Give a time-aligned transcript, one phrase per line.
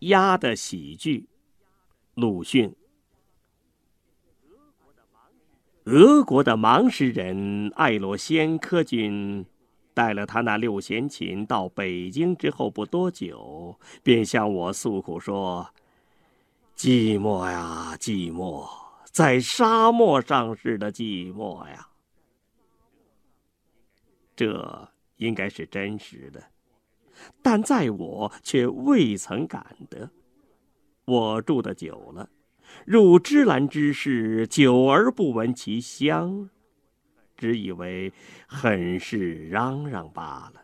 [0.00, 1.28] 鸭的喜剧，
[2.14, 2.74] 鲁迅。
[5.84, 9.44] 俄国的盲诗人艾罗先科君，
[9.94, 15.68] 带了他那六弦琴到北京之后不多久，便向我诉苦说
[16.76, 18.68] ：“寂寞呀，寂寞，
[19.10, 21.88] 在沙漠上似的寂寞呀。”
[24.36, 26.44] 这应该是真实的，
[27.42, 30.10] 但在我却未曾感得。
[31.04, 32.28] 我住的久了。
[32.84, 36.50] 入芝兰之室，久而不闻其香，
[37.36, 38.12] 只以为
[38.46, 40.62] 很是嚷嚷罢了。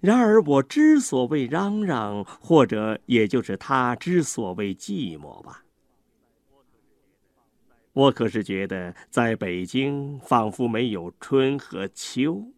[0.00, 5.64] 然而我之所谓嚷嚷，或者也就是他之所谓寂寞吧。
[7.92, 12.52] 我可是觉得，在北京仿佛没有春和秋。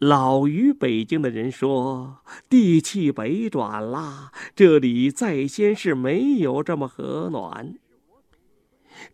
[0.00, 7.78] 老于北京的人说：“地气北转啦，这里在先是没有这么和暖。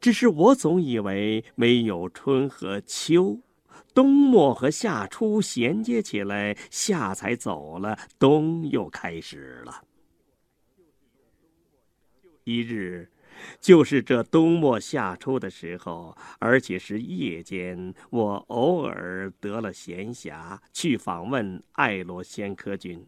[0.01, 3.41] 只是我总以为没有春和秋，
[3.93, 9.83] 冬末和夏初衔接起来，夏才走了，冬又开始了。
[12.45, 13.11] 一日。”
[13.61, 23.07] 就是这冬末夏初的时候，而且是夜间，我偶尔得了闲暇，去访问爱罗先科君。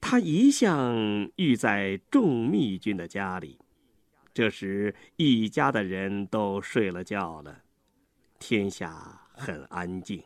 [0.00, 0.96] 他一向
[1.36, 3.58] 寓在众密君的家里，
[4.32, 7.62] 这时一家的人都睡了觉了，
[8.38, 10.22] 天下很安静。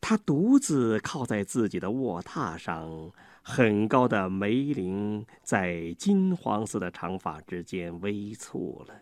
[0.00, 3.10] 他独自靠在自己的卧榻上。
[3.42, 8.94] 很高的梅林在金黄色的长发之间微蹙了，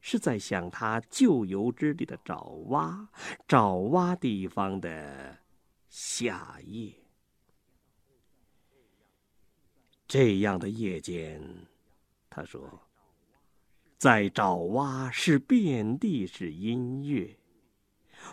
[0.00, 3.08] 是在想他旧游之地的爪哇，
[3.46, 5.38] 爪哇地方的
[5.88, 6.92] 夏夜。
[10.08, 11.40] 这样的夜间，
[12.28, 12.60] 他说，
[13.96, 17.38] 在爪哇是遍地是音乐。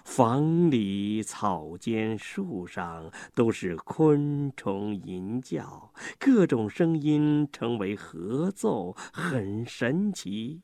[0.03, 10.61] 房里、草间、树上都是昆虫吟叫，各种声音成为合奏，很神奇。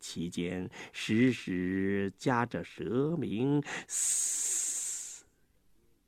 [0.00, 5.24] 其间时时夹着蛇鸣，嘶，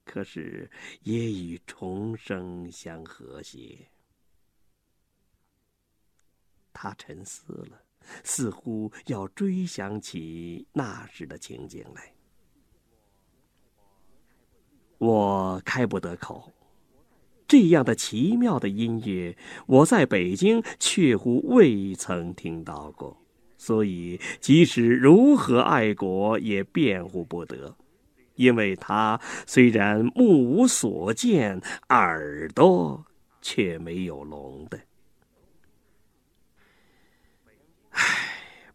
[0.05, 0.71] 可是
[1.03, 3.91] 也与虫声相和谐。
[6.73, 7.83] 他沉思了。
[8.25, 12.13] 似乎要追想起那时的情景来，
[14.99, 16.53] 我开不得口。
[17.49, 23.17] 这样的奇妙的音乐，我在北京确乎未曾听到过，
[23.59, 27.77] 所以即使如何爱国，也辩护不得，
[28.37, 33.05] 因为他虽然目无所见，耳朵
[33.43, 34.79] 却没有聋的。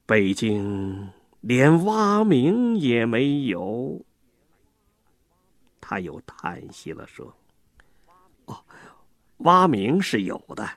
[0.06, 1.10] 北京
[1.42, 4.04] 连蛙鸣也没有。
[5.82, 7.36] 他又叹息了，说
[8.46, 8.64] ：“哦，
[9.38, 10.68] 蛙鸣是有的。”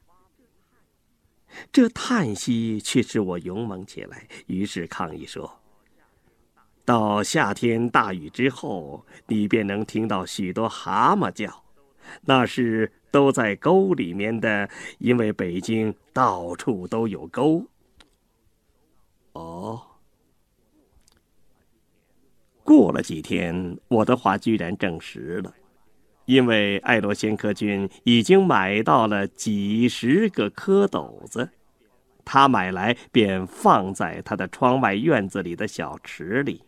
[1.73, 5.61] 这叹息却使我勇猛起来，于是抗议说
[6.85, 11.65] ：“到夏天大雨之后，你便能听到许多蛤蟆叫，
[12.21, 17.65] 那是都在沟里面的，因为北京到处都有沟。”
[19.33, 19.83] 哦，
[22.69, 25.51] 过了几天，我的话居然证实了，
[26.27, 31.49] 因为爱罗先科君已经买到了几十个蝌蚪子，
[32.27, 36.63] 他买来便放在他的窗外院子里的小池里，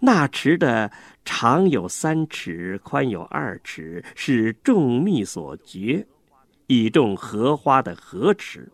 [0.00, 0.90] 那池的
[1.22, 6.06] 长有三尺，宽有二尺，是种蜜所掘，
[6.66, 8.72] 以种荷花的荷池。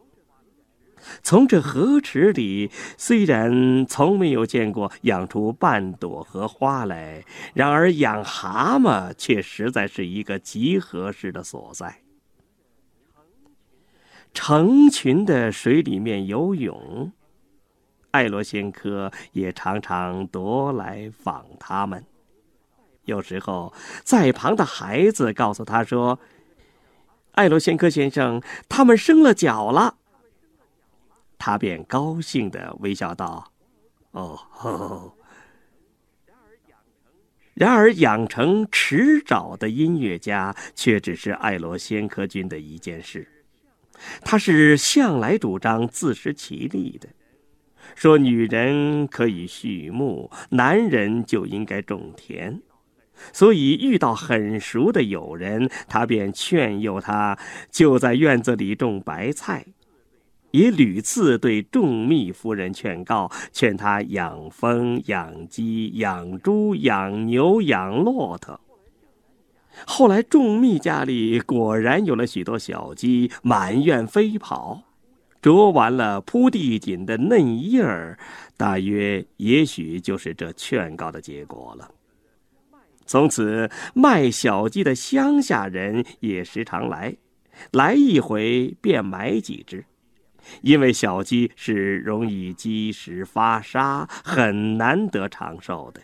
[1.23, 7.25] 从这河池里，虽然从没有见过养出半朵荷花来，
[7.55, 12.03] 然而养蛤蟆却实在是一个极合适的所在。
[14.33, 17.13] 成群的水里面游泳，
[18.13, 22.05] 爱罗先科也常常夺来访他们。
[23.07, 23.73] 有时候，
[24.05, 26.21] 在旁的孩子告诉他说
[27.33, 29.97] ：“爱罗先科先生，他们生了脚了。”
[31.41, 33.51] 他便高兴的微笑道
[34.13, 35.15] ：“哦。”
[37.55, 43.27] 然而，养成迟早的音乐家却只是爱罗先科君的一件事。
[44.23, 47.09] 他是向来主张自食其力的，
[47.95, 52.63] 说女人可以畜牧，男人就应该种田。
[53.33, 57.39] 所以遇到很熟的友人，他便劝诱他
[57.71, 59.67] 就在院子里种白菜，
[60.51, 68.61] 也屡次对仲密夫人劝告，劝他养蜂、养鸡、养猪、养牛、养骆驼。
[69.87, 74.83] 后来，仲密家里果然有了许多小鸡，满院飞跑，
[75.41, 78.19] 啄完了铺地锦的嫩叶儿，
[78.57, 81.91] 大约也许就是这劝告的结果了。
[83.07, 87.17] 从此，卖小鸡的乡下人也时常来，
[87.73, 89.85] 来一回便买几只，
[90.63, 96.01] 因为小鸡是容易积食发沙，很难得长寿的。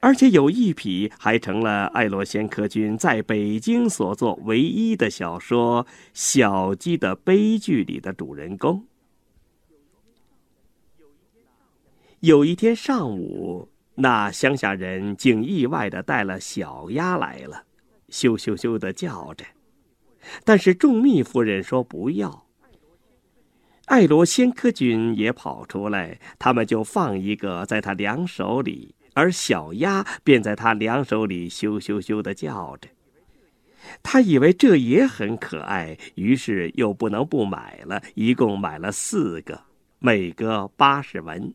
[0.00, 8.84] 而且有一匹还成了爱罗先科君在北京所作唯一的小说《小鸡的悲剧》里的主人公。
[12.20, 13.68] 有一天上午。
[14.00, 17.64] 那乡下人竟意外的带了小鸭来了，
[18.10, 19.44] 咻咻咻的叫着。
[20.44, 22.46] 但是仲密夫人说不要。
[23.88, 32.88] 爱罗先科君也跑出来，他们就放一个在他两手里，而小鸭便在他两手里咻咻咻的叫着。
[34.02, 39.62] 他以为这也很可爱，于是又不能不买了，一共买了四个，
[39.98, 41.54] 每个八十文。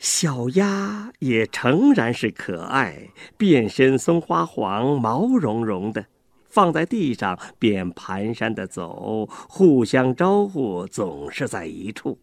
[0.00, 6.06] 小鸭也诚然是可爱，遍身松花黄，毛茸茸的，
[6.50, 12.18] 放在地上便蹒跚的走，互相招呼，总是在一处。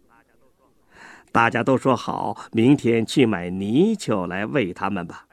[1.32, 5.26] 大家都说好，明天去买泥鳅来喂它们吧。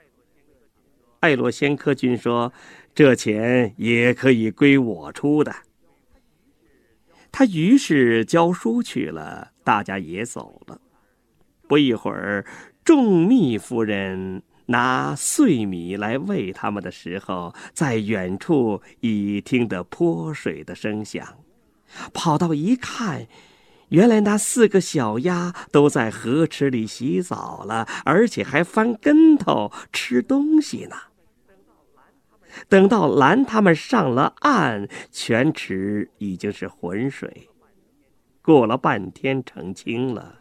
[1.21, 2.53] 爱洛先科君说
[2.95, 5.55] ：“这钱也可以归我出的。”
[7.33, 10.81] 他于是教书去了，大家也走了。
[11.67, 12.45] 不一会儿，
[12.85, 21.27] 仲密夫人拿碎米来喂他们的时候，在远处已听得泼水的声响，
[22.13, 23.27] 跑到一看，
[23.91, 30.97] 原来那四个小鸭都在河池里洗澡了，而且还翻跟头吃东西呢。
[32.69, 37.51] 等到拦他们上了岸，全池已经是浑水，
[38.41, 40.39] 过了半天澄清了。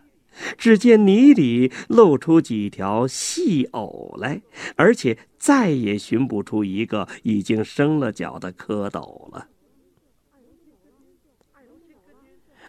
[0.58, 4.42] 只见泥里露出几条细藕来，
[4.76, 9.48] 而且再也寻不出一个已经生了脚的蝌蚪了。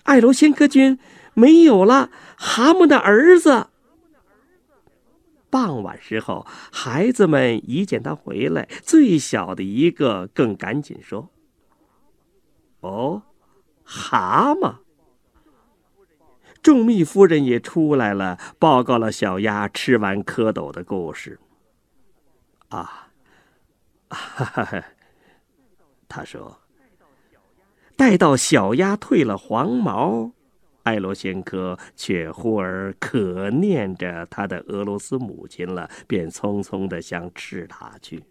[0.02, 0.98] 爱罗先科君
[1.32, 3.68] 没有了蛤蟆的儿子。
[5.48, 11.30] 傍晚时候，孩子们一见他回来，最小的一个更赶紧说
[12.80, 13.22] ：“哦，
[13.84, 14.74] 蛤蟆。”
[16.64, 21.38] 仲密夫人也出来了，报告了小鸭吃完蝌蚪的故事。
[22.70, 23.10] 啊，
[24.08, 24.84] 哈哈哈，
[26.08, 26.58] 他说
[27.98, 30.32] ：“待到小鸭褪了黄毛，
[30.84, 38.24] 爱罗先科却忽而可念着他的俄罗斯母亲了，便匆匆的向赤塔去。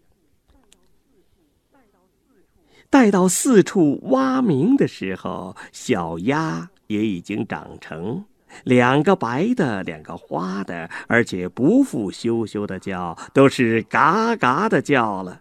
[2.90, 8.24] 待到四处蛙鸣的时候，小鸭。”也已经长成，
[8.64, 15.40] 两个白的，两个花的，而且不复羞羞的叫，都是嘎嘎的叫了。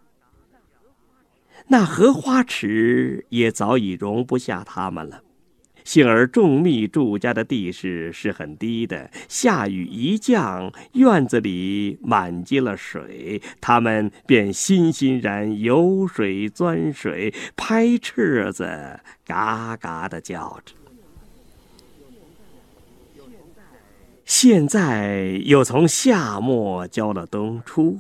[1.68, 5.22] 那荷花池也早已容不下它们了。
[5.86, 20.74] 幸而众密住家的地势是很低的，下雨一降，院子里满积了水，他们便欣欣然游水钻水，拍翅子，嘎嘎的叫着。
[24.26, 28.00] 现在又从夏末交了冬初，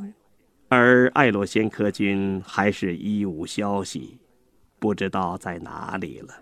[0.70, 4.18] 而爱洛先科君还是一无消息，
[4.80, 6.34] 不知道在哪里了。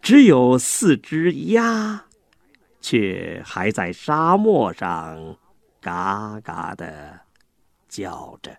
[0.00, 2.04] 只有四只鸭，
[2.80, 5.36] 却还在沙漠上
[5.80, 7.20] 嘎嘎的
[7.88, 8.56] 叫着。